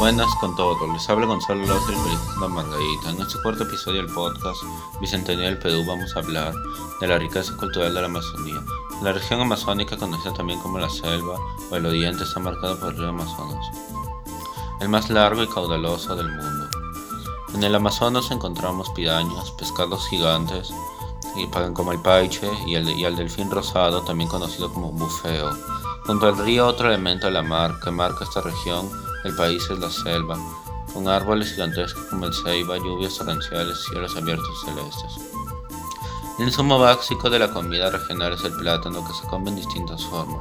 Buenas 0.00 0.34
con 0.36 0.56
todo, 0.56 0.90
les 0.94 1.10
habla 1.10 1.26
Gonzalo 1.26 1.66
López 1.66 1.94
la 2.40 2.48
Margarita. 2.48 3.10
En 3.10 3.20
este 3.20 3.38
cuarto 3.42 3.64
episodio 3.64 3.98
del 3.98 4.10
podcast 4.10 4.62
Bicentenario 4.98 5.50
del 5.50 5.58
Perú 5.58 5.84
vamos 5.86 6.16
a 6.16 6.20
hablar 6.20 6.54
de 7.02 7.06
la 7.06 7.18
riqueza 7.18 7.54
cultural 7.58 7.92
de 7.92 8.00
la 8.00 8.06
Amazonía. 8.06 8.62
La 9.02 9.12
región 9.12 9.42
amazónica, 9.42 9.98
conocida 9.98 10.32
también 10.32 10.58
como 10.60 10.78
la 10.78 10.88
selva 10.88 11.38
o 11.70 11.76
el 11.76 11.84
oriente, 11.84 12.24
está 12.24 12.40
marcada 12.40 12.76
por 12.76 12.92
el 12.92 12.96
río 12.96 13.10
Amazonas, 13.10 13.66
el 14.80 14.88
más 14.88 15.10
largo 15.10 15.42
y 15.42 15.48
caudaloso 15.48 16.16
del 16.16 16.30
mundo. 16.30 16.66
En 17.52 17.62
el 17.62 17.74
Amazonas 17.74 18.30
encontramos 18.30 18.88
pirañas, 18.88 19.50
pescados 19.50 20.08
gigantes, 20.08 20.72
como 21.74 21.92
el 21.92 21.98
paiche 21.98 22.50
y 22.66 22.74
el, 22.74 22.88
y 22.88 23.04
el 23.04 23.16
delfín 23.16 23.50
rosado, 23.50 24.00
también 24.00 24.30
conocido 24.30 24.72
como 24.72 24.92
bufeo. 24.92 25.50
Junto 26.06 26.26
al 26.26 26.38
río, 26.38 26.66
otro 26.66 26.88
elemento 26.88 27.26
de 27.26 27.32
la 27.32 27.42
mar 27.42 27.78
que 27.84 27.90
marca 27.90 28.24
esta 28.24 28.40
región 28.40 28.88
el 29.24 29.34
país 29.36 29.68
es 29.70 29.78
la 29.78 29.90
selva, 29.90 30.38
con 30.92 31.08
árboles 31.08 31.52
gigantescos 31.52 32.04
como 32.06 32.26
el 32.26 32.34
ceiba, 32.34 32.78
lluvias 32.78 33.16
torrenciales, 33.16 33.84
cielos 33.84 34.16
abiertos 34.16 34.60
celestes. 34.64 35.12
El 36.38 36.46
insumo 36.46 36.78
básico 36.78 37.28
de 37.28 37.38
la 37.38 37.50
comida 37.50 37.90
regional 37.90 38.32
es 38.32 38.44
el 38.44 38.54
plátano 38.54 39.06
que 39.06 39.12
se 39.12 39.26
come 39.26 39.50
en 39.50 39.56
distintas 39.56 40.04
formas. 40.06 40.40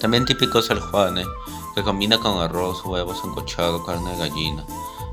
También 0.00 0.24
típico 0.24 0.58
es 0.58 0.70
el 0.70 0.80
juane, 0.80 1.24
que 1.74 1.84
combina 1.84 2.18
con 2.18 2.38
arroz, 2.38 2.84
huevos 2.84 3.22
encochado, 3.24 3.84
carne 3.84 4.10
de 4.12 4.28
gallina. 4.28 4.64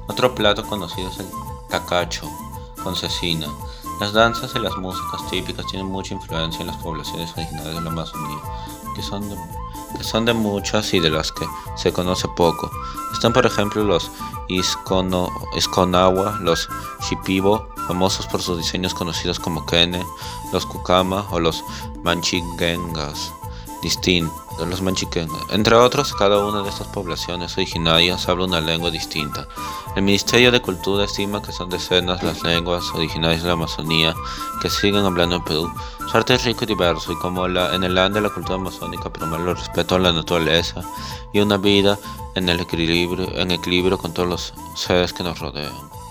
Otro 0.08 0.34
plato 0.34 0.64
conocido 0.64 1.10
es 1.10 1.20
el 1.20 1.28
tacacho, 1.70 2.28
con 2.84 2.96
cecina. 2.96 3.48
Las 4.00 4.14
danzas 4.14 4.54
y 4.56 4.60
las 4.60 4.76
músicas 4.78 5.30
típicas 5.30 5.68
tienen 5.68 5.88
mucha 5.88 6.14
influencia 6.14 6.62
en 6.62 6.68
las 6.68 6.78
poblaciones 6.78 7.32
originales 7.38 7.76
de 7.76 7.82
la 7.82 7.90
Amazonía, 7.90 8.40
que 8.96 9.02
son 9.02 9.30
de 9.30 9.36
son 10.02 10.26
de 10.26 10.34
muchas 10.34 10.94
y 10.94 11.00
de 11.00 11.10
las 11.10 11.32
que 11.32 11.46
se 11.76 11.94
conoce 11.94 12.28
poco. 12.36 12.72
Están 13.14 13.34
por 13.34 13.46
ejemplo 13.46 13.84
los 13.84 14.12
Iscono, 14.48 15.30
los 16.42 16.70
Shipibo, 17.02 17.68
famosos 17.88 18.28
por 18.28 18.42
sus 18.42 18.58
diseños 18.58 18.94
conocidos 18.94 19.40
como 19.40 19.66
Kene, 19.66 20.04
los 20.52 20.66
Kukama 20.66 21.26
o 21.32 21.40
los 21.40 21.64
Manchigengas 22.04 23.34
distintos, 23.84 24.34
los 24.68 24.82
manchiqueños. 24.82 25.38
Entre 25.52 25.76
otros, 25.76 26.14
cada 26.16 26.44
una 26.44 26.64
de 26.64 26.70
estas 26.70 26.88
poblaciones 26.88 27.56
originarias 27.58 28.28
habla 28.28 28.46
una 28.46 28.62
lengua 28.62 28.90
distinta. 28.90 29.48
El 29.96 30.04
Ministerio 30.04 30.52
de 30.52 30.62
Cultura 30.62 31.04
estima 31.04 31.42
que 31.42 31.52
son 31.52 31.70
decenas 31.70 32.24
las 32.24 32.42
lenguas 32.42 32.84
originarias 32.96 33.44
de 33.44 33.50
la 33.50 33.54
Amazonía 33.54 34.16
que 34.62 34.70
siguen 34.70 35.06
hablando 35.06 35.36
en 35.36 35.44
Perú. 35.44 35.72
Su 36.10 36.18
arte 36.18 36.34
es 36.34 36.46
rico 36.46 36.64
y 36.64 36.68
diverso 36.68 37.12
y 37.12 37.16
como 37.18 37.48
la, 37.48 37.76
en 37.76 37.84
el 37.84 37.94
land 37.94 38.16
de 38.16 38.22
la 38.22 38.30
cultura 38.30 38.56
amazónica 38.56 39.12
promueve 39.12 39.52
el 39.52 39.58
respeto 39.58 39.96
a 39.96 40.00
la 40.00 40.12
naturaleza 40.12 40.82
y 41.34 41.40
una 41.40 41.58
vida 41.58 42.00
en 42.36 42.50
el 42.50 42.62
equilibrio, 42.62 43.30
en 43.36 43.52
equilibrio 43.52 43.98
con 43.98 44.14
todos 44.14 44.30
los 44.30 44.54
seres 44.76 45.14
que 45.14 45.24
nos 45.24 45.40
rodean. 45.40 46.03